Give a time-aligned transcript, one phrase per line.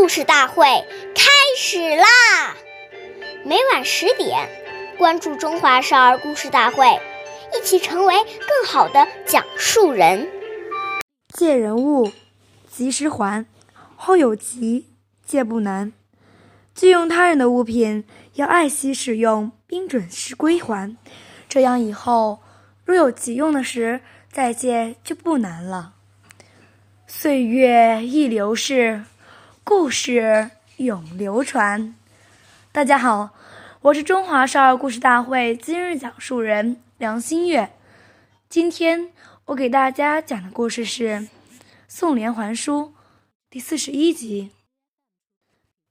[0.00, 0.64] 故事大会
[1.14, 2.56] 开始啦！
[3.44, 4.48] 每晚十点，
[4.96, 6.86] 关注《中华少儿故事大会》，
[7.54, 10.26] 一起成为更好的讲述人。
[11.34, 12.10] 借人物，
[12.66, 13.44] 及时还；
[13.94, 14.86] 后有急，
[15.26, 15.92] 借不难。
[16.74, 20.96] 借用他人的物品，要爱惜使用，并准时归还。
[21.46, 22.38] 这样以后，
[22.86, 24.00] 若有急用的时，
[24.32, 25.92] 再借就不难了。
[27.06, 29.04] 岁月易流逝，
[29.64, 31.94] 故事永流传。
[32.72, 33.30] 大家好，
[33.82, 37.70] 我是中华少儿故事大会今日讲述人梁新月。
[38.48, 39.12] 今天
[39.46, 41.08] 我给大家讲的故事是
[41.86, 42.94] 《宋濂还书》
[43.48, 44.50] 第四十一集。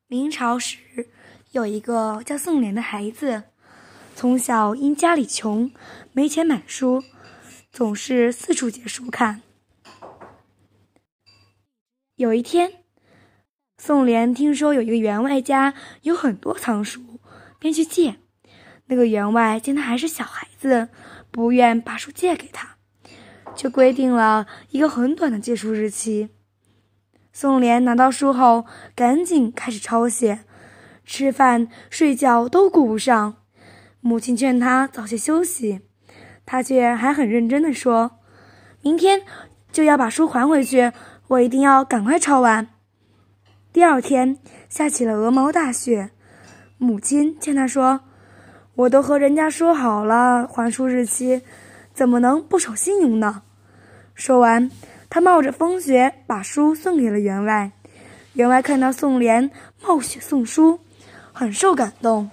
[0.07, 1.09] 明朝时，
[1.51, 3.43] 有一个叫宋濂的孩子，
[4.15, 5.71] 从小因家里穷，
[6.11, 7.03] 没钱买书，
[7.71, 9.41] 总是四处借书看。
[12.15, 12.73] 有一天，
[13.81, 17.01] 宋濂听说有一个员外家有很多藏书，
[17.59, 18.17] 便去借。
[18.87, 20.89] 那个员外见他还是小孩子，
[21.31, 22.75] 不愿把书借给他，
[23.55, 26.27] 就规定了一个很短的借书日期。
[27.31, 30.39] 宋濂拿到书后，赶紧开始抄写，
[31.05, 33.37] 吃饭、睡觉都顾不上。
[34.01, 35.79] 母亲劝他早些休息，
[36.45, 38.19] 他却还很认真地说
[38.83, 39.21] ：“明天
[39.71, 40.91] 就要把书还回去。”
[41.29, 42.67] 我一定要赶快抄完。
[43.79, 46.09] 第二天下起了鹅毛大雪，
[46.77, 48.01] 母亲劝他说
[48.75, 51.41] ：“我都和人家说好了还书日期，
[51.93, 53.43] 怎么能不守信用呢？”
[54.13, 54.69] 说完，
[55.09, 57.71] 他冒着风雪把书送给了员外。
[58.33, 59.49] 员外看到宋濂
[59.81, 60.81] 冒雪送书，
[61.31, 62.29] 很受感动，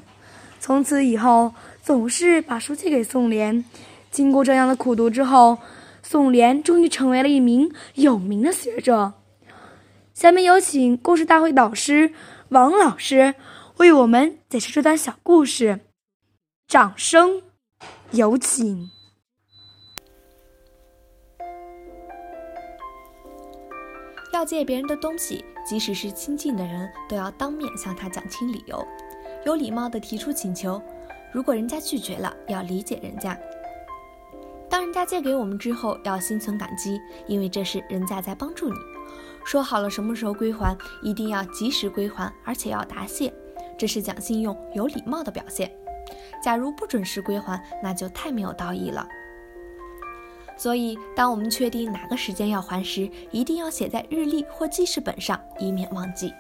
[0.58, 3.62] 从此以后总是把书寄给宋濂。
[4.10, 5.58] 经过这样的苦读之后，
[6.03, 9.12] 宋濂终于成为了一名有名的学者。
[10.17, 12.11] 下面有请故事大会导师
[12.48, 13.34] 王老师
[13.77, 15.81] 为我们解释这段小故事，
[16.67, 17.42] 掌声
[18.12, 18.88] 有请。
[24.32, 28.82] 要借别人的东西，即使是亲近的人，都要当面向他讲清理由，
[29.44, 30.81] 有礼貌的提出请求。
[31.31, 33.38] 如果人家拒绝了，要理解人家。
[34.71, 38.76] 当人家借给我们之后，要心存感激，因为这是人家在帮助你。
[39.46, 43.32] 说好了什么时候归还，一定要及时归还，而且要答谢，
[43.78, 45.70] 这是讲信用、有礼貌的表现。
[46.42, 49.06] 假如不准时归还，那就太没有道义了。
[50.56, 56.34] 所以，当我们确定哪个时间要还时，一定要写在日历或记事本上，以免忘记。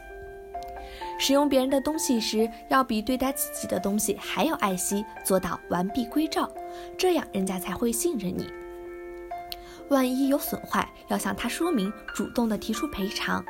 [1.16, 6.50] 使用别人的东西时，要比对待自己的东西还要爱惜，做到完璧归赵，
[6.98, 8.48] 这样人家才会信任你。
[9.88, 13.44] 万一有损坏，要向他说明，主动的提出赔偿。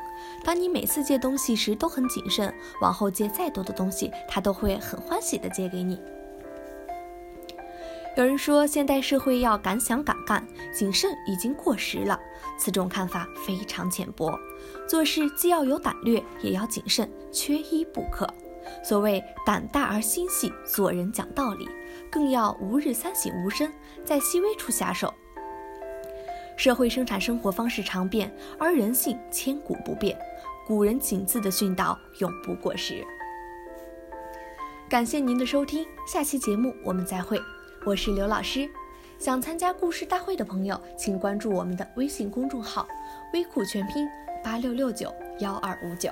[0.45, 5.99] 当你每次借东西时都很谨慎，往后借再多的东西，他都会很欢喜的借给你。
[8.17, 12.19] 有人说，现代社会要敢想敢干，谨慎已经过时了。
[12.59, 14.39] 此种看法非常浅薄。
[14.89, 18.27] 做事既要有胆略，也要谨慎，缺一不可。
[18.83, 21.69] 所谓胆大而心细，做人讲道理，
[22.11, 23.73] 更要吾日三省吾身，
[24.05, 25.13] 在细微处下手。
[26.57, 30.19] 社会生产生活方式常变，而人性千古不变。
[30.67, 33.05] 古人谨字的训导永不过时。
[34.89, 37.41] 感谢您的收听，下期节目我们再会。
[37.85, 38.69] 我是刘老师，
[39.19, 42.89] 想参加故事大会的朋友，请关注我们的微信公众号
[43.33, 44.09] “微库全拼
[44.43, 46.11] 八六六九幺二五九”。